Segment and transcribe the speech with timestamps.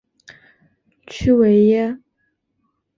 [1.05, 1.99] 屈维耶。